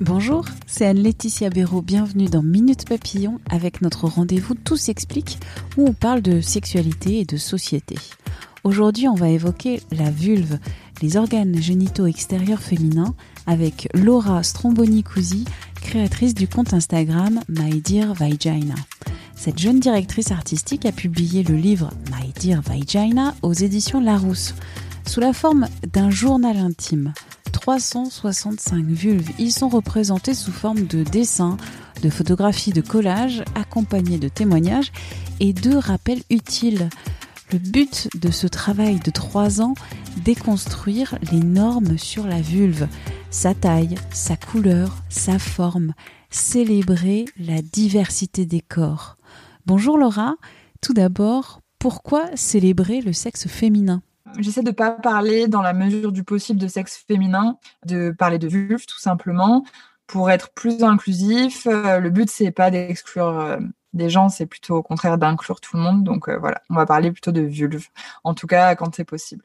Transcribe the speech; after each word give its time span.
Bonjour, 0.00 0.44
c'est 0.68 0.86
Anne-Laetitia 0.86 1.50
Béraud. 1.50 1.82
Bienvenue 1.82 2.26
dans 2.26 2.42
Minute 2.42 2.88
Papillon 2.88 3.40
avec 3.50 3.82
notre 3.82 4.06
rendez-vous 4.06 4.54
Tout 4.54 4.76
s'explique 4.76 5.40
où 5.76 5.88
on 5.88 5.92
parle 5.92 6.22
de 6.22 6.40
sexualité 6.40 7.18
et 7.18 7.24
de 7.24 7.36
société. 7.36 7.96
Aujourd'hui, 8.62 9.08
on 9.08 9.16
va 9.16 9.28
évoquer 9.28 9.82
la 9.90 10.12
vulve, 10.12 10.60
les 11.02 11.16
organes 11.16 11.60
génitaux 11.60 12.06
extérieurs 12.06 12.62
féminins 12.62 13.16
avec 13.48 13.88
Laura 13.92 14.44
Stromboni-Cusi, 14.44 15.44
créatrice 15.82 16.34
du 16.34 16.46
compte 16.46 16.74
Instagram 16.74 17.40
My 17.48 17.80
Dear 17.80 18.14
Vagina. 18.14 18.76
Cette 19.34 19.58
jeune 19.58 19.80
directrice 19.80 20.30
artistique 20.30 20.86
a 20.86 20.92
publié 20.92 21.42
le 21.42 21.56
livre 21.56 21.90
My 22.12 22.32
Dear 22.40 22.62
Vagina 22.62 23.34
aux 23.42 23.52
éditions 23.52 24.00
Larousse, 24.00 24.54
sous 25.08 25.18
la 25.18 25.32
forme 25.32 25.66
d'un 25.92 26.10
journal 26.10 26.56
intime. 26.56 27.12
365 27.68 28.86
vulves. 28.86 29.30
Y 29.38 29.50
sont 29.50 29.68
représentées 29.68 30.32
sous 30.32 30.52
forme 30.52 30.86
de 30.86 31.02
dessins, 31.02 31.58
de 32.02 32.08
photographies, 32.08 32.72
de 32.72 32.80
collages, 32.80 33.44
accompagnés 33.54 34.16
de 34.16 34.28
témoignages 34.28 34.90
et 35.38 35.52
de 35.52 35.76
rappels 35.76 36.22
utiles. 36.30 36.88
Le 37.52 37.58
but 37.58 38.08
de 38.18 38.30
ce 38.30 38.46
travail 38.46 39.00
de 39.00 39.10
trois 39.10 39.60
ans, 39.60 39.74
déconstruire 40.24 41.18
les 41.30 41.40
normes 41.40 41.98
sur 41.98 42.26
la 42.26 42.40
vulve, 42.40 42.88
sa 43.28 43.52
taille, 43.52 43.96
sa 44.14 44.38
couleur, 44.38 44.96
sa 45.10 45.38
forme, 45.38 45.92
célébrer 46.30 47.26
la 47.38 47.60
diversité 47.60 48.46
des 48.46 48.62
corps. 48.62 49.18
Bonjour 49.66 49.98
Laura, 49.98 50.36
tout 50.80 50.94
d'abord, 50.94 51.60
pourquoi 51.78 52.34
célébrer 52.34 53.02
le 53.02 53.12
sexe 53.12 53.46
féminin? 53.46 54.00
J'essaie 54.38 54.62
de 54.62 54.68
ne 54.68 54.74
pas 54.74 54.92
parler 54.92 55.48
dans 55.48 55.62
la 55.62 55.72
mesure 55.72 56.12
du 56.12 56.22
possible 56.22 56.60
de 56.60 56.68
sexe 56.68 56.96
féminin, 56.96 57.58
de 57.86 58.10
parler 58.10 58.38
de 58.38 58.48
vulve 58.48 58.86
tout 58.86 58.98
simplement, 58.98 59.64
pour 60.06 60.30
être 60.30 60.50
plus 60.50 60.82
inclusif. 60.82 61.66
Euh, 61.66 61.98
le 61.98 62.10
but, 62.10 62.28
c'est 62.30 62.50
pas 62.50 62.70
d'exclure 62.70 63.28
euh, 63.28 63.58
des 63.92 64.10
gens, 64.10 64.28
c'est 64.28 64.46
plutôt 64.46 64.76
au 64.76 64.82
contraire 64.82 65.18
d'inclure 65.18 65.60
tout 65.60 65.76
le 65.76 65.82
monde. 65.82 66.04
Donc 66.04 66.28
euh, 66.28 66.38
voilà, 66.38 66.62
on 66.70 66.74
va 66.74 66.86
parler 66.86 67.12
plutôt 67.12 67.32
de 67.32 67.42
vulve, 67.42 67.88
en 68.24 68.34
tout 68.34 68.46
cas 68.46 68.74
quand 68.74 68.94
c'est 68.94 69.04
possible. 69.04 69.44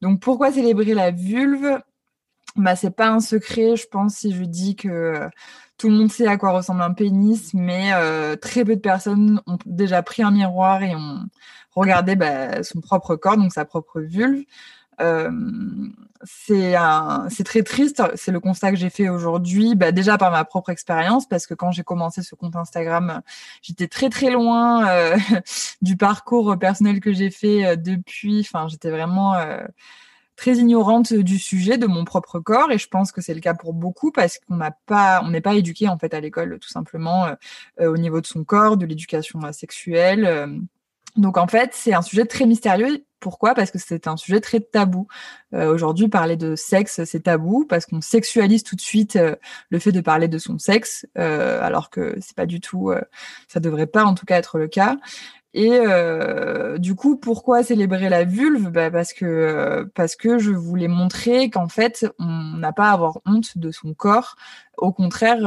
Donc 0.00 0.20
pourquoi 0.20 0.52
célébrer 0.52 0.94
la 0.94 1.10
vulve? 1.10 1.80
Bah, 2.58 2.76
c'est 2.76 2.90
pas 2.90 3.08
un 3.08 3.20
secret, 3.20 3.76
je 3.76 3.86
pense, 3.86 4.16
si 4.16 4.34
je 4.34 4.44
dis 4.44 4.76
que 4.76 5.28
tout 5.78 5.88
le 5.88 5.94
monde 5.94 6.10
sait 6.10 6.26
à 6.26 6.36
quoi 6.36 6.50
ressemble 6.50 6.82
un 6.82 6.92
pénis, 6.92 7.54
mais 7.54 7.92
très 8.40 8.64
peu 8.64 8.76
de 8.76 8.80
personnes 8.80 9.40
ont 9.46 9.58
déjà 9.66 10.02
pris 10.02 10.22
un 10.22 10.30
miroir 10.30 10.82
et 10.82 10.94
ont 10.94 11.20
regardé 11.74 12.16
bah, 12.16 12.62
son 12.62 12.80
propre 12.80 13.16
corps, 13.16 13.36
donc 13.36 13.52
sa 13.52 13.64
propre 13.64 14.00
vulve. 14.00 14.44
Euh, 15.00 15.30
c'est 16.24 17.44
très 17.44 17.62
triste. 17.62 18.02
C'est 18.16 18.32
le 18.32 18.40
constat 18.40 18.70
que 18.70 18.76
j'ai 18.76 18.90
fait 18.90 19.08
aujourd'hui, 19.08 19.74
bah, 19.74 19.92
déjà 19.92 20.18
par 20.18 20.30
ma 20.30 20.44
propre 20.44 20.70
expérience, 20.70 21.26
parce 21.28 21.46
que 21.46 21.54
quand 21.54 21.70
j'ai 21.70 21.84
commencé 21.84 22.22
ce 22.22 22.34
compte 22.34 22.56
Instagram, 22.56 23.22
j'étais 23.62 23.88
très 23.88 24.08
très 24.10 24.30
loin 24.30 24.88
euh, 24.88 25.16
du 25.82 25.96
parcours 25.96 26.58
personnel 26.58 27.00
que 27.00 27.12
j'ai 27.12 27.30
fait 27.30 27.64
euh, 27.64 27.76
depuis. 27.76 28.40
Enfin, 28.40 28.68
j'étais 28.68 28.90
vraiment 28.90 29.34
euh, 29.34 29.60
très 30.38 30.54
ignorante 30.54 31.12
du 31.12 31.38
sujet 31.38 31.76
de 31.76 31.86
mon 31.86 32.04
propre 32.04 32.40
corps, 32.40 32.72
et 32.72 32.78
je 32.78 32.88
pense 32.88 33.12
que 33.12 33.20
c'est 33.20 33.34
le 33.34 33.40
cas 33.40 33.52
pour 33.52 33.74
beaucoup 33.74 34.10
parce 34.12 34.38
qu'on 34.38 34.56
n'a 34.56 34.70
pas, 34.86 35.20
on 35.24 35.30
n'est 35.30 35.42
pas 35.42 35.54
éduqué 35.54 35.88
en 35.88 35.98
fait 35.98 36.14
à 36.14 36.20
l'école 36.20 36.58
tout 36.58 36.70
simplement 36.70 37.26
au 37.78 37.96
niveau 37.98 38.22
de 38.22 38.26
son 38.26 38.44
corps, 38.44 38.76
de 38.76 38.86
l'éducation 38.86 39.40
sexuelle. 39.52 40.60
Donc 41.18 41.36
en 41.36 41.48
fait, 41.48 41.70
c'est 41.74 41.92
un 41.92 42.02
sujet 42.02 42.24
très 42.24 42.46
mystérieux. 42.46 43.04
Pourquoi? 43.20 43.54
Parce 43.54 43.72
que 43.72 43.78
c'est 43.78 44.06
un 44.06 44.16
sujet 44.16 44.40
très 44.40 44.60
tabou. 44.60 45.08
Euh, 45.52 45.74
aujourd'hui, 45.74 46.06
parler 46.06 46.36
de 46.36 46.54
sexe, 46.54 47.02
c'est 47.04 47.24
tabou 47.24 47.66
parce 47.68 47.84
qu'on 47.84 48.00
sexualise 48.00 48.62
tout 48.62 48.76
de 48.76 48.80
suite 48.80 49.16
euh, 49.16 49.34
le 49.70 49.80
fait 49.80 49.90
de 49.90 50.00
parler 50.00 50.28
de 50.28 50.38
son 50.38 50.58
sexe, 50.58 51.04
euh, 51.18 51.60
alors 51.60 51.90
que 51.90 52.16
c'est 52.20 52.36
pas 52.36 52.46
du 52.46 52.60
tout, 52.60 52.92
ça 53.48 53.58
devrait 53.58 53.88
pas 53.88 54.04
en 54.04 54.14
tout 54.14 54.24
cas 54.24 54.36
être 54.36 54.58
le 54.58 54.68
cas. 54.68 54.96
Et 55.54 55.80
du 56.78 56.94
coup, 56.94 57.16
pourquoi 57.16 57.62
célébrer 57.62 58.08
la 58.08 58.24
vulve? 58.24 58.70
Bah 58.70 58.90
Parce 58.90 59.12
que 59.12 59.90
parce 59.94 60.14
que 60.14 60.38
je 60.38 60.50
voulais 60.50 60.88
montrer 60.88 61.50
qu'en 61.50 61.68
fait, 61.68 62.06
on 62.18 62.56
n'a 62.58 62.72
pas 62.72 62.90
à 62.90 62.92
avoir 62.92 63.18
honte 63.26 63.56
de 63.58 63.70
son 63.70 63.94
corps. 63.94 64.36
Au 64.76 64.92
contraire, 64.92 65.40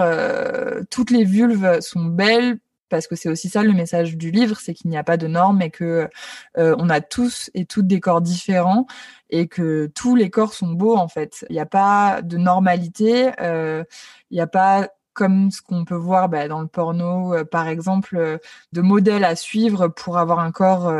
toutes 0.90 1.12
les 1.12 1.24
vulves 1.24 1.80
sont 1.82 2.06
belles 2.06 2.58
parce 2.92 3.08
que 3.08 3.16
c'est 3.16 3.30
aussi 3.30 3.50
ça 3.50 3.64
le 3.64 3.74
message 3.74 4.18
du 4.18 4.30
livre, 4.30 4.60
c'est 4.60 4.76
qu'il 4.76 4.92
n'y 4.92 4.98
a 4.98 5.04
pas 5.04 5.18
de 5.18 5.26
normes 5.26 5.64
et 5.64 5.72
que 5.72 6.08
euh, 6.58 6.76
on 6.78 6.90
a 6.90 7.02
tous 7.02 7.50
et 7.56 7.66
toutes 7.66 7.88
des 7.88 8.00
corps 8.00 8.22
différents 8.22 8.86
et 9.32 9.48
que 9.48 9.90
tous 9.96 10.16
les 10.16 10.30
corps 10.30 10.54
sont 10.54 10.74
beaux 10.74 10.96
en 10.96 11.08
fait. 11.08 11.46
Il 11.50 11.54
n'y 11.54 11.60
a 11.60 11.66
pas 11.66 12.22
de 12.22 12.38
normalité, 12.38 13.32
euh, 13.42 13.84
il 14.30 14.36
n'y 14.36 14.42
a 14.42 14.48
pas 14.48 14.90
comme 15.14 15.52
ce 15.52 15.62
qu'on 15.62 15.86
peut 15.86 15.96
voir 15.96 16.30
bah, 16.30 16.48
dans 16.48 16.62
le 16.62 16.68
porno, 16.68 17.34
euh, 17.34 17.44
par 17.44 17.68
exemple, 17.68 18.40
de 18.74 18.82
modèles 18.82 19.24
à 19.24 19.36
suivre 19.36 19.88
pour 19.88 20.18
avoir 20.18 20.40
un 20.40 20.52
corps 20.52 20.94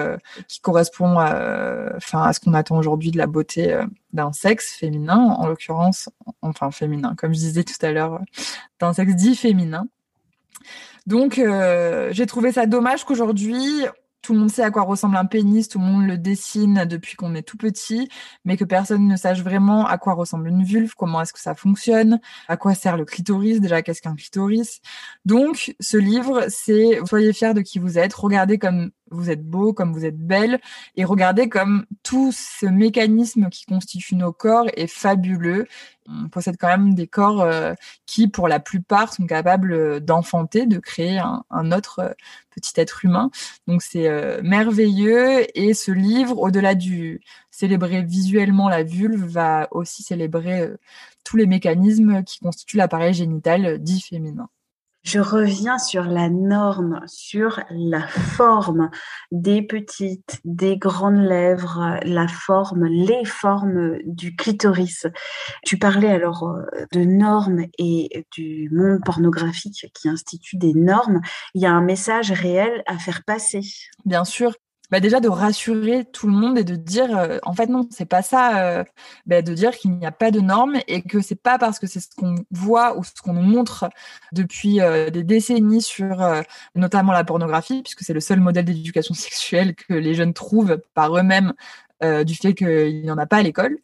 qui 0.48 0.60
correspond 0.60 1.20
à, 1.20 1.28
à 2.14 2.34
ce 2.34 2.40
qu'on 2.40 2.54
attend 2.54 2.78
aujourd'hui 2.78 3.12
de 3.12 3.18
la 3.18 3.28
beauté 3.28 3.80
d'un 4.14 4.32
sexe 4.34 4.74
féminin, 4.74 5.18
en 5.18 5.48
l'occurrence, 5.48 6.10
enfin 6.42 6.72
féminin, 6.72 7.16
comme 7.18 7.34
je 7.34 7.40
disais 7.40 7.64
tout 7.64 7.86
à 7.86 7.92
l'heure, 7.92 8.20
d'un 8.80 8.94
sexe 8.94 9.16
dit 9.16 9.36
féminin. 9.36 9.88
Donc, 11.08 11.40
euh, 11.40 12.10
j'ai 12.12 12.26
trouvé 12.26 12.52
ça 12.52 12.66
dommage 12.66 13.06
qu'aujourd'hui, 13.06 13.86
tout 14.22 14.34
le 14.34 14.40
monde 14.40 14.52
sait 14.52 14.64
à 14.64 14.72
quoi 14.72 14.84
ressemble 14.84 15.18
un 15.18 15.26
pénis, 15.26 15.68
tout 15.68 15.80
le 15.80 15.86
monde 15.86 16.06
le 16.06 16.18
dessine 16.18 16.86
depuis 16.86 17.16
qu'on 17.16 17.36
est 17.36 17.42
tout 17.42 17.58
petit, 17.58 18.10
mais 18.46 18.58
que 18.58 18.64
personne 18.64 19.08
ne 19.08 19.16
sache 19.16 19.42
vraiment 19.42 19.86
à 19.88 19.98
quoi 19.98 20.14
ressemble 20.14 20.50
une 20.50 20.64
vulve, 20.64 20.94
comment 20.96 21.22
est-ce 21.22 21.34
que 21.34 21.40
ça 21.40 21.56
fonctionne, 21.56 22.20
à 22.48 22.58
quoi 22.58 22.76
sert 22.76 22.98
le 22.98 23.06
clitoris, 23.06 23.60
déjà 23.60 23.82
qu'est-ce 23.82 24.02
qu'un 24.02 24.16
clitoris. 24.16 24.82
Donc, 25.26 25.76
ce 25.80 25.98
livre, 25.98 26.46
c'est 26.50 27.00
soyez 27.06 27.34
fiers 27.34 27.54
de 27.54 27.62
qui 27.62 27.80
vous 27.80 27.98
êtes, 27.98 28.14
regardez 28.14 28.58
comme 28.58 28.92
vous 29.12 29.30
êtes 29.30 29.44
beau, 29.44 29.74
comme 29.74 29.94
vous 29.94 30.06
êtes 30.06 30.18
belle, 30.18 30.60
et 30.96 31.06
regardez 31.06 31.50
comme 31.50 31.86
tout 32.04 32.32
ce 32.32 32.66
mécanisme 32.66 33.50
qui 33.50 33.66
constitue 33.66 34.16
nos 34.16 34.34
corps 34.34 34.68
est 34.76 34.88
fabuleux. 34.88 35.68
On 36.08 36.30
possède 36.30 36.58
quand 36.60 36.68
même 36.68 36.96
des 36.96 37.08
corps 37.08 37.42
euh, 37.42 37.74
qui, 38.06 38.28
pour 38.28 38.48
la 38.48 38.60
plupart, 38.60 39.14
sont 39.14 39.28
capables 39.28 40.00
d'enfanter, 40.00 40.66
de 40.66 40.80
créer 40.80 41.20
un, 41.20 41.72
autre 41.72 42.00
euh, 42.00 42.14
petit 42.50 42.74
être 42.78 43.06
humain. 43.06 43.30
Donc 43.68 43.82
c'est 43.82 44.08
euh, 44.08 44.42
merveilleux, 44.44 45.46
et 45.58 45.74
ce 45.74 45.92
livre, 45.92 46.38
au-delà 46.40 46.76
du 46.76 47.22
célébrer 47.52 48.02
visuellement 48.02 48.70
la 48.70 48.84
vulve, 48.84 49.26
va 49.26 49.68
aussi 49.72 50.04
célébrer 50.04 50.72
tous 51.24 51.38
les 51.38 51.46
mécanismes 51.46 52.24
qui 52.24 52.40
constituent 52.40 52.78
l'appareil 52.78 53.14
génital 53.14 53.78
dit 53.80 54.02
féminin. 54.02 54.50
Je 55.04 55.20
reviens 55.20 55.80
sur 55.80 56.04
la 56.04 56.30
norme, 56.30 57.02
sur 57.08 57.60
la 57.72 58.08
forme 58.08 58.92
des 59.32 59.64
petites, 59.64 60.40
des 60.46 60.78
grandes 60.78 61.26
lèvres, 61.26 61.98
la 62.04 62.28
forme, 62.28 62.86
les 62.86 63.26
formes 63.26 63.98
du 64.06 64.36
clitoris. 64.36 65.08
Tu 65.66 65.78
parlais 65.78 66.12
alors 66.12 66.44
euh, 66.44 66.86
de 66.92 67.04
normes 67.04 67.66
et 67.80 68.26
du 68.32 68.70
monde 68.72 69.00
pornographique 69.04 69.88
qui 69.94 70.08
institue 70.08 70.58
des 70.58 70.74
normes. 70.74 71.22
Il 71.56 71.62
y 71.62 71.66
a 71.66 71.72
un 71.72 71.82
message 71.82 72.32
réel 72.32 72.84
à 72.86 73.00
faire 73.00 73.24
passer. 73.24 73.62
Bien 74.06 74.24
sûr, 74.24 74.54
bah 74.92 75.00
déjà 75.00 75.20
de 75.20 75.30
rassurer 75.30 76.06
tout 76.06 76.28
le 76.28 76.34
monde 76.34 76.58
et 76.58 76.64
de 76.64 76.76
dire 76.76 77.18
euh, 77.18 77.40
en 77.44 77.54
fait 77.54 77.68
non 77.68 77.88
c'est 77.90 78.06
pas 78.06 78.22
ça 78.22 78.60
euh, 78.60 78.84
bah 79.26 79.42
de 79.42 79.54
dire 79.54 79.72
qu'il 79.72 79.92
n'y 79.92 80.06
a 80.06 80.12
pas 80.12 80.32
de 80.32 80.42
normes 80.42 80.78
et 80.88 81.02
que 81.02 81.22
c'est 81.22 81.42
pas 81.42 81.58
parce 81.58 81.80
que 81.80 81.88
c'est 81.88 82.02
ce 82.02 82.10
qu'on 82.16 82.36
voit 82.52 82.98
ou 82.98 83.04
ce 83.04 83.14
qu'on 83.24 83.34
nous 83.34 83.42
montre 83.42 83.90
depuis 84.34 84.82
euh, 84.82 85.10
des 85.10 85.24
décennies 85.24 85.82
sur 85.82 86.24
notamment 86.76 87.14
la 87.14 87.24
pornographie 87.24 87.82
puisque 87.82 88.02
c'est 88.02 88.14
le 88.14 88.20
seul 88.20 88.40
modèle 88.40 88.66
d'éducation 88.66 89.14
sexuelle 89.16 89.76
que 89.76 89.94
les 89.94 90.14
jeunes 90.14 90.34
trouvent 90.34 90.78
par 90.94 91.18
eux-mêmes 91.18 91.54
du 92.26 92.34
fait 92.34 92.56
qu'il 92.56 93.04
n'y 93.04 93.12
en 93.12 93.18
a 93.20 93.28
pas 93.28 93.38
à 93.38 93.44
l'école 93.44 93.78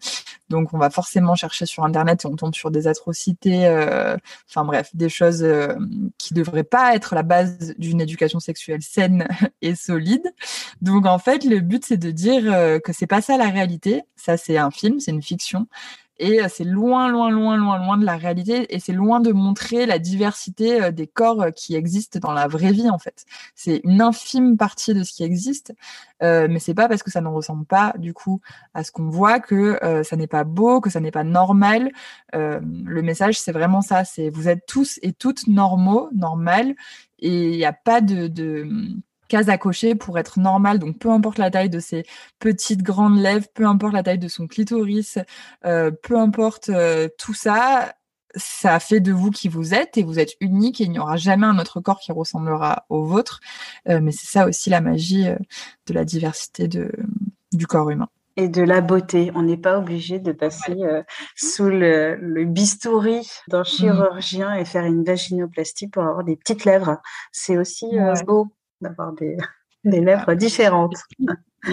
Donc 0.49 0.73
on 0.73 0.77
va 0.77 0.89
forcément 0.89 1.35
chercher 1.35 1.65
sur 1.65 1.83
internet 1.83 2.23
et 2.23 2.27
on 2.27 2.35
tombe 2.35 2.55
sur 2.55 2.71
des 2.71 2.87
atrocités, 2.87 3.67
euh, 3.67 4.17
enfin 4.49 4.65
bref, 4.65 4.89
des 4.93 5.09
choses 5.09 5.43
euh, 5.43 5.75
qui 6.17 6.33
devraient 6.33 6.63
pas 6.63 6.95
être 6.95 7.15
la 7.15 7.23
base 7.23 7.75
d'une 7.77 8.01
éducation 8.01 8.39
sexuelle 8.39 8.81
saine 8.81 9.27
et 9.61 9.75
solide. 9.75 10.33
Donc 10.81 11.05
en 11.05 11.19
fait, 11.19 11.43
le 11.43 11.59
but 11.59 11.85
c'est 11.85 11.97
de 11.97 12.11
dire 12.11 12.43
que 12.83 12.93
c'est 12.93 13.07
pas 13.07 13.21
ça 13.21 13.37
la 13.37 13.49
réalité. 13.49 14.03
Ça 14.15 14.37
c'est 14.37 14.57
un 14.57 14.71
film, 14.71 14.99
c'est 14.99 15.11
une 15.11 15.23
fiction 15.23 15.67
et 16.19 16.41
euh, 16.41 16.47
c'est 16.49 16.63
loin, 16.63 17.09
loin, 17.09 17.29
loin, 17.29 17.57
loin, 17.57 17.77
loin 17.77 17.97
de 17.97 18.05
la 18.05 18.17
réalité. 18.17 18.73
Et 18.73 18.79
c'est 18.79 18.93
loin 18.93 19.19
de 19.19 19.31
montrer 19.31 19.85
la 19.85 19.99
diversité 19.99 20.81
euh, 20.81 20.91
des 20.91 21.07
corps 21.07 21.41
euh, 21.41 21.51
qui 21.51 21.75
existent 21.75 22.19
dans 22.19 22.33
la 22.33 22.47
vraie 22.47 22.71
vie, 22.71 22.89
en 22.89 22.97
fait. 22.97 23.25
C'est 23.55 23.81
une 23.83 24.01
infime 24.01 24.57
partie 24.57 24.93
de 24.93 25.03
ce 25.03 25.13
qui 25.13 25.23
existe. 25.23 25.73
Euh, 26.23 26.47
mais 26.49 26.59
c'est 26.59 26.73
pas 26.73 26.87
parce 26.87 27.03
que 27.03 27.11
ça 27.11 27.21
ne 27.21 27.27
ressemble 27.27 27.65
pas, 27.65 27.93
du 27.97 28.13
coup, 28.13 28.41
à 28.73 28.83
ce 28.83 28.91
qu'on 28.91 29.09
voit 29.09 29.39
que 29.39 29.79
ça 30.03 30.15
n'est 30.15 30.27
pas 30.27 30.43
beau, 30.43 30.81
que 30.81 30.89
ça 30.89 30.99
n'est 30.99 31.11
pas 31.11 31.23
normal. 31.23 31.91
Euh, 32.35 32.59
le 32.85 33.01
message, 33.01 33.39
c'est 33.39 33.51
vraiment 33.51 33.81
ça. 33.81 34.03
C'est 34.03 34.29
vous 34.29 34.47
êtes 34.47 34.65
tous 34.65 34.99
et 35.03 35.13
toutes 35.13 35.47
normaux, 35.47 36.09
normales. 36.13 36.75
Et 37.19 37.51
il 37.51 37.57
n'y 37.57 37.65
a 37.65 37.73
pas 37.73 38.01
de, 38.01 38.27
de 38.27 38.67
case 39.27 39.49
à 39.49 39.57
cocher 39.57 39.95
pour 39.95 40.17
être 40.17 40.39
normal. 40.39 40.79
Donc, 40.79 40.97
peu 40.97 41.09
importe 41.09 41.37
la 41.37 41.51
taille 41.51 41.69
de 41.69 41.79
ses 41.79 42.03
petites 42.39 42.83
grandes 42.83 43.19
lèvres, 43.19 43.47
peu 43.53 43.65
importe 43.65 43.93
la 43.93 44.03
taille 44.03 44.19
de 44.19 44.27
son 44.27 44.47
clitoris, 44.47 45.19
euh, 45.65 45.91
peu 45.91 46.17
importe 46.17 46.69
euh, 46.69 47.07
tout 47.17 47.33
ça, 47.33 47.93
ça 48.35 48.79
fait 48.79 48.99
de 48.99 49.11
vous 49.11 49.31
qui 49.31 49.47
vous 49.47 49.73
êtes 49.73 49.97
et 49.97 50.03
vous 50.03 50.19
êtes 50.19 50.33
unique 50.41 50.81
et 50.81 50.83
il 50.83 50.91
n'y 50.91 50.99
aura 50.99 51.17
jamais 51.17 51.47
un 51.47 51.57
autre 51.59 51.79
corps 51.81 51.99
qui 51.99 52.11
ressemblera 52.11 52.85
au 52.89 53.03
vôtre. 53.03 53.39
Euh, 53.89 53.99
mais 54.01 54.11
c'est 54.11 54.27
ça 54.27 54.47
aussi 54.47 54.69
la 54.69 54.81
magie 54.81 55.25
de 55.87 55.93
la 55.93 56.05
diversité 56.05 56.67
de, 56.67 56.91
du 57.53 57.67
corps 57.67 57.89
humain 57.89 58.09
et 58.39 58.49
de 58.49 58.61
la 58.61 58.81
beauté. 58.81 59.31
On 59.33 59.41
n'est 59.41 59.57
pas 59.57 59.79
obligé 59.79 60.19
de 60.19 60.31
passer 60.31 60.77
sous 61.35 61.69
le, 61.69 62.43
bistouri 62.45 63.27
d'un 63.47 63.61
mmh. 63.61 63.65
chirurgien 63.65 64.53
et 64.53 64.63
faire 64.63 64.85
une 64.85 65.03
vaginoplastie 65.03 65.87
pour 65.87 66.03
avoir 66.03 66.23
des 66.23 66.35
petites 66.35 66.63
lèvres. 66.63 66.97
C'est 67.31 67.57
aussi 67.57 67.87
beau 68.27 68.51
d'avoir 68.81 69.13
des, 69.13 69.37
des 69.83 70.01
lèvres 70.01 70.33
différentes. 70.33 70.95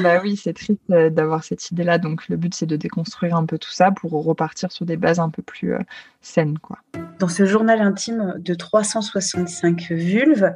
Bah 0.03 0.21
oui, 0.23 0.37
c'est 0.37 0.55
triste 0.55 0.81
euh, 0.91 1.11
d'avoir 1.11 1.45
cette 1.45 1.71
idée-là. 1.71 1.99
Donc 1.99 2.29
le 2.29 2.37
but, 2.37 2.55
c'est 2.55 2.67
de 2.67 2.77
déconstruire 2.77 3.37
un 3.37 3.47
peu 3.47 3.59
tout 3.59 3.71
ça 3.71 3.91
pour 3.93 4.13
repartir 4.25 4.73
sur 4.73 4.87
des 4.87 4.97
bases 4.97 5.21
un 5.21 5.31
peu 5.31 5.43
plus 5.43 5.75
euh, 5.75 5.81
saines. 6.21 6.59
Quoi. 6.59 6.79
Dans 7.19 7.29
ce 7.29 7.45
journal 7.45 7.81
intime 7.81 8.35
de 8.39 8.55
365 8.55 9.91
vulves, 9.91 10.53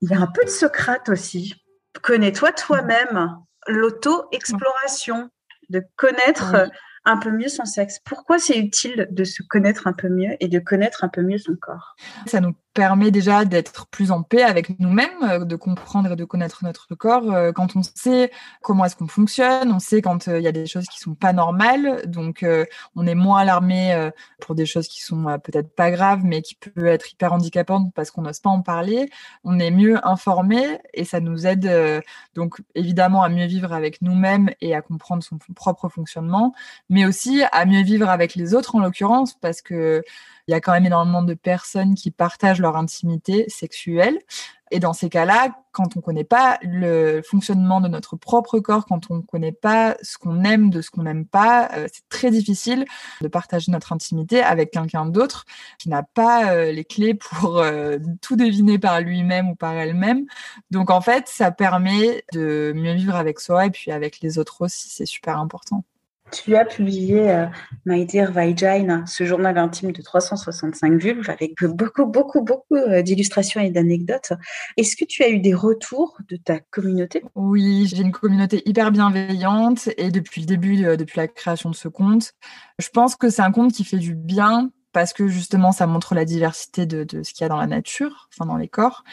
il 0.00 0.10
y 0.10 0.14
a 0.14 0.20
un 0.20 0.26
peu 0.26 0.44
de 0.44 0.50
Socrate 0.50 1.08
aussi. 1.08 1.54
Connais-toi 2.02 2.52
toi-même. 2.52 3.36
L'auto-exploration, 3.68 5.30
de 5.70 5.82
connaître 5.96 6.68
un 7.04 7.16
peu 7.16 7.30
mieux 7.30 7.48
son 7.48 7.64
sexe. 7.64 7.98
Pourquoi 8.04 8.38
c'est 8.38 8.58
utile 8.58 9.08
de 9.10 9.24
se 9.24 9.42
connaître 9.42 9.86
un 9.86 9.92
peu 9.92 10.08
mieux 10.08 10.36
et 10.40 10.48
de 10.48 10.58
connaître 10.58 11.04
un 11.04 11.08
peu 11.08 11.22
mieux 11.22 11.38
son 11.38 11.56
corps? 11.56 11.96
Ça 12.26 12.40
nous 12.40 12.54
permet 12.74 13.10
déjà 13.10 13.44
d'être 13.44 13.86
plus 13.86 14.10
en 14.10 14.22
paix 14.22 14.42
avec 14.42 14.78
nous-mêmes, 14.80 15.10
euh, 15.22 15.44
de 15.44 15.56
comprendre 15.56 16.12
et 16.12 16.16
de 16.16 16.24
connaître 16.24 16.64
notre 16.64 16.94
corps. 16.94 17.30
Euh, 17.30 17.52
quand 17.52 17.76
on 17.76 17.82
sait 17.82 18.30
comment 18.62 18.84
est-ce 18.84 18.96
qu'on 18.96 19.08
fonctionne, 19.08 19.72
on 19.72 19.78
sait 19.78 20.00
quand 20.00 20.28
euh, 20.28 20.38
il 20.38 20.44
y 20.44 20.48
a 20.48 20.52
des 20.52 20.66
choses 20.66 20.86
qui 20.86 20.98
sont 20.98 21.14
pas 21.14 21.32
normales, 21.32 22.02
donc 22.06 22.44
on 22.96 23.06
est 23.06 23.14
moins 23.14 23.40
alarmé 23.40 24.10
pour 24.40 24.54
des 24.54 24.66
choses 24.66 24.88
qui 24.88 25.02
sont 25.02 25.24
peut-être 25.42 25.74
pas 25.74 25.90
graves, 25.90 26.20
mais 26.24 26.42
qui 26.42 26.54
peuvent 26.54 26.86
être 26.86 27.12
hyper 27.12 27.32
handicapantes 27.32 27.92
parce 27.94 28.10
qu'on 28.10 28.22
n'ose 28.22 28.40
pas 28.40 28.50
en 28.50 28.62
parler. 28.62 29.10
On 29.44 29.58
est 29.58 29.70
mieux 29.70 30.04
informé 30.06 30.78
et 30.94 31.04
ça 31.04 31.20
nous 31.20 31.46
aide 31.46 32.02
donc 32.34 32.60
évidemment 32.74 33.22
à 33.22 33.28
mieux 33.28 33.46
vivre 33.46 33.72
avec 33.72 34.02
nous-mêmes 34.02 34.50
et 34.60 34.74
à 34.74 34.82
comprendre 34.82 35.22
son 35.22 35.38
propre 35.54 35.88
fonctionnement, 35.88 36.54
mais 36.88 37.04
aussi 37.04 37.42
à 37.52 37.64
mieux 37.64 37.82
vivre 37.82 38.08
avec 38.08 38.34
les 38.34 38.54
autres 38.54 38.74
en 38.74 38.80
l'occurrence 38.80 39.34
parce 39.34 39.62
que 39.62 40.02
il 40.48 40.52
y 40.52 40.54
a 40.54 40.60
quand 40.60 40.72
même 40.72 40.86
énormément 40.86 41.22
de 41.22 41.34
personnes 41.34 41.94
qui 41.94 42.10
partagent 42.10 42.60
leur 42.60 42.76
intimité 42.76 43.44
sexuelle. 43.48 44.18
Et 44.74 44.80
dans 44.80 44.94
ces 44.94 45.10
cas-là, 45.10 45.54
quand 45.72 45.96
on 45.96 45.98
ne 45.98 46.02
connaît 46.02 46.24
pas 46.24 46.58
le 46.62 47.20
fonctionnement 47.22 47.82
de 47.82 47.88
notre 47.88 48.16
propre 48.16 48.58
corps, 48.58 48.86
quand 48.86 49.10
on 49.10 49.16
ne 49.16 49.20
connaît 49.20 49.52
pas 49.52 49.96
ce 50.00 50.16
qu'on 50.16 50.44
aime 50.44 50.70
de 50.70 50.80
ce 50.80 50.90
qu'on 50.90 51.02
n'aime 51.02 51.26
pas, 51.26 51.68
euh, 51.76 51.88
c'est 51.92 52.08
très 52.08 52.30
difficile 52.30 52.86
de 53.20 53.28
partager 53.28 53.70
notre 53.70 53.92
intimité 53.92 54.42
avec 54.42 54.70
quelqu'un 54.70 55.04
d'autre 55.04 55.44
qui 55.78 55.90
n'a 55.90 56.02
pas 56.02 56.52
euh, 56.52 56.72
les 56.72 56.84
clés 56.84 57.12
pour 57.12 57.58
euh, 57.58 57.98
tout 58.22 58.34
deviner 58.34 58.78
par 58.78 59.02
lui-même 59.02 59.50
ou 59.50 59.54
par 59.54 59.74
elle-même. 59.74 60.24
Donc 60.70 60.90
en 60.90 61.02
fait, 61.02 61.28
ça 61.28 61.50
permet 61.50 62.24
de 62.32 62.72
mieux 62.74 62.94
vivre 62.94 63.14
avec 63.14 63.40
soi 63.40 63.66
et 63.66 63.70
puis 63.70 63.90
avec 63.90 64.20
les 64.22 64.38
autres 64.38 64.62
aussi. 64.62 64.88
C'est 64.88 65.06
super 65.06 65.38
important. 65.38 65.84
Tu 66.32 66.56
as 66.56 66.64
publié 66.64 67.30
euh, 67.30 67.46
My 67.84 68.06
Dear 68.06 68.32
Vagina, 68.32 69.04
ce 69.06 69.24
journal 69.24 69.58
intime 69.58 69.92
de 69.92 70.00
365 70.00 70.94
vulves 70.94 71.28
avec 71.28 71.62
beaucoup, 71.62 72.06
beaucoup, 72.06 72.40
beaucoup 72.40 72.76
euh, 72.76 73.02
d'illustrations 73.02 73.60
et 73.60 73.70
d'anecdotes. 73.70 74.32
Est-ce 74.78 74.96
que 74.96 75.04
tu 75.04 75.22
as 75.22 75.28
eu 75.28 75.40
des 75.40 75.52
retours 75.52 76.16
de 76.30 76.36
ta 76.36 76.58
communauté? 76.58 77.22
Oui, 77.34 77.86
j'ai 77.86 78.00
une 78.00 78.12
communauté 78.12 78.62
hyper 78.64 78.92
bienveillante 78.92 79.90
et 79.98 80.10
depuis 80.10 80.40
le 80.40 80.46
début, 80.46 80.86
euh, 80.86 80.96
depuis 80.96 81.18
la 81.18 81.28
création 81.28 81.68
de 81.68 81.74
ce 81.74 81.88
compte, 81.88 82.32
je 82.78 82.88
pense 82.88 83.14
que 83.14 83.28
c'est 83.28 83.42
un 83.42 83.52
compte 83.52 83.72
qui 83.72 83.84
fait 83.84 83.98
du 83.98 84.14
bien 84.14 84.70
parce 84.92 85.12
que 85.12 85.28
justement 85.28 85.72
ça 85.72 85.86
montre 85.86 86.14
la 86.14 86.24
diversité 86.24 86.86
de, 86.86 87.22
ce 87.22 87.32
qu'il 87.32 87.42
y 87.42 87.44
a 87.44 87.48
dans 87.48 87.56
la 87.56 87.66
nature, 87.66 88.28
enfin 88.32 88.46
dans 88.46 88.56
les 88.56 88.68
corps. 88.68 89.04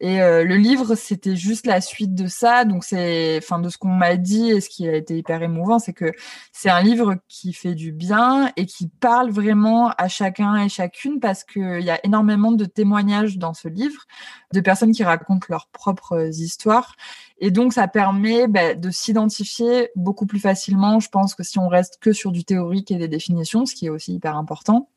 Et 0.00 0.20
euh, 0.20 0.44
le 0.44 0.56
livre, 0.56 0.94
c'était 0.94 1.36
juste 1.36 1.66
la 1.66 1.80
suite 1.80 2.14
de 2.14 2.26
ça. 2.26 2.64
Donc 2.64 2.84
c'est, 2.84 3.38
enfin 3.38 3.58
de 3.58 3.68
ce 3.68 3.78
qu'on 3.78 3.88
m'a 3.88 4.16
dit 4.16 4.50
et 4.50 4.60
ce 4.60 4.68
qui 4.68 4.86
a 4.88 4.94
été 4.94 5.16
hyper 5.16 5.42
émouvant, 5.42 5.78
c'est 5.78 5.94
que 5.94 6.12
c'est 6.52 6.68
un 6.68 6.82
livre 6.82 7.16
qui 7.28 7.52
fait 7.52 7.74
du 7.74 7.92
bien 7.92 8.52
et 8.56 8.66
qui 8.66 8.88
parle 8.88 9.30
vraiment 9.30 9.90
à 9.96 10.08
chacun 10.08 10.56
et 10.56 10.68
chacune 10.68 11.20
parce 11.20 11.44
qu'il 11.44 11.80
y 11.82 11.90
a 11.90 12.04
énormément 12.04 12.52
de 12.52 12.64
témoignages 12.66 13.38
dans 13.38 13.54
ce 13.54 13.68
livre 13.68 14.04
de 14.52 14.60
personnes 14.60 14.92
qui 14.92 15.04
racontent 15.04 15.46
leurs 15.48 15.68
propres 15.68 16.28
histoires. 16.40 16.94
Et 17.38 17.50
donc 17.50 17.72
ça 17.72 17.88
permet 17.88 18.48
bah, 18.48 18.74
de 18.74 18.90
s'identifier 18.90 19.90
beaucoup 19.96 20.26
plus 20.26 20.40
facilement. 20.40 21.00
Je 21.00 21.08
pense 21.08 21.34
que 21.34 21.42
si 21.42 21.58
on 21.58 21.68
reste 21.68 21.98
que 22.00 22.12
sur 22.12 22.32
du 22.32 22.44
théorique 22.44 22.90
et 22.90 22.96
des 22.96 23.08
définitions, 23.08 23.66
ce 23.66 23.74
qui 23.74 23.86
est 23.86 23.90
aussi 23.90 24.14
hyper 24.14 24.36
important 24.36 24.88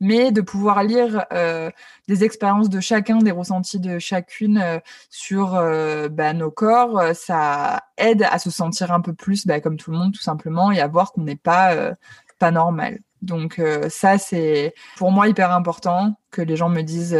mais 0.00 0.32
de 0.32 0.40
pouvoir 0.40 0.82
lire 0.82 1.24
euh, 1.32 1.70
des 2.08 2.24
expériences 2.24 2.68
de 2.70 2.80
chacun, 2.80 3.18
des 3.18 3.30
ressentis 3.30 3.78
de 3.80 3.98
chacune 3.98 4.58
euh, 4.58 4.78
sur 5.10 5.54
euh, 5.54 6.08
bah, 6.08 6.32
nos 6.32 6.50
corps, 6.50 7.02
ça 7.14 7.82
aide 7.96 8.26
à 8.30 8.38
se 8.38 8.50
sentir 8.50 8.92
un 8.92 9.00
peu 9.00 9.12
plus 9.12 9.46
bah, 9.46 9.60
comme 9.60 9.76
tout 9.76 9.90
le 9.90 9.98
monde 9.98 10.12
tout 10.12 10.22
simplement 10.22 10.72
et 10.72 10.80
à 10.80 10.86
voir 10.88 11.12
qu'on 11.12 11.22
n'est 11.22 11.36
pas 11.36 11.92
pas 12.38 12.50
normal. 12.50 13.00
Donc 13.22 13.60
ça 13.88 14.18
c'est 14.18 14.74
pour 14.96 15.10
moi 15.12 15.28
hyper 15.28 15.52
important 15.52 16.14
que 16.30 16.42
les 16.42 16.56
gens 16.56 16.68
me 16.70 16.82
disent 16.82 17.18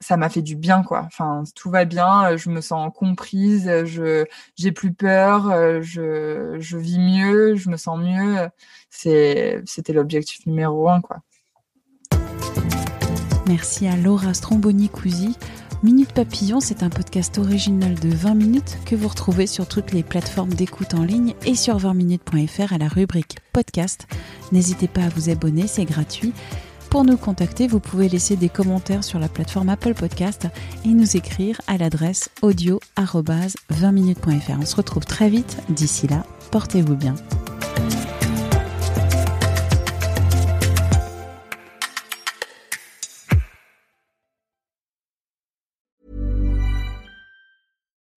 ça 0.00 0.16
m'a 0.16 0.28
fait 0.28 0.42
du 0.42 0.56
bien 0.56 0.82
quoi. 0.82 1.02
Enfin 1.06 1.44
tout 1.54 1.70
va 1.70 1.84
bien, 1.84 2.36
je 2.36 2.50
me 2.50 2.60
sens 2.60 2.90
comprise, 2.94 3.70
je 3.84 4.24
j'ai 4.56 4.72
plus 4.72 4.92
peur, 4.92 5.50
je 5.82 6.56
je 6.58 6.78
vis 6.78 6.98
mieux, 6.98 7.54
je 7.56 7.68
me 7.70 7.76
sens 7.76 7.98
mieux. 7.98 8.48
C'était 8.90 9.92
l'objectif 9.92 10.46
numéro 10.46 10.88
un 10.88 11.00
quoi. 11.00 11.18
Merci 13.46 13.86
à 13.86 13.96
Laura 13.96 14.32
Stromboni-Cousi. 14.32 15.36
Minute 15.82 16.14
Papillon, 16.14 16.60
c'est 16.60 16.82
un 16.82 16.88
podcast 16.88 17.36
original 17.36 17.94
de 17.94 18.08
20 18.08 18.34
minutes 18.34 18.78
que 18.86 18.96
vous 18.96 19.08
retrouvez 19.08 19.46
sur 19.46 19.68
toutes 19.68 19.92
les 19.92 20.02
plateformes 20.02 20.54
d'écoute 20.54 20.94
en 20.94 21.02
ligne 21.02 21.34
et 21.44 21.54
sur 21.54 21.76
20minutes.fr 21.76 22.72
à 22.72 22.78
la 22.78 22.88
rubrique 22.88 23.36
podcast. 23.52 24.06
N'hésitez 24.50 24.88
pas 24.88 25.02
à 25.02 25.10
vous 25.10 25.28
abonner, 25.28 25.66
c'est 25.66 25.84
gratuit. 25.84 26.32
Pour 26.88 27.04
nous 27.04 27.18
contacter, 27.18 27.66
vous 27.66 27.80
pouvez 27.80 28.08
laisser 28.08 28.36
des 28.36 28.48
commentaires 28.48 29.04
sur 29.04 29.18
la 29.18 29.28
plateforme 29.28 29.68
Apple 29.68 29.92
Podcast 29.94 30.48
et 30.86 30.88
nous 30.88 31.14
écrire 31.16 31.60
à 31.66 31.76
l'adresse 31.76 32.30
audio-20minutes.fr. 32.40 34.58
On 34.58 34.64
se 34.64 34.76
retrouve 34.76 35.04
très 35.04 35.28
vite. 35.28 35.58
D'ici 35.68 36.06
là, 36.06 36.24
portez-vous 36.50 36.96
bien. 36.96 37.14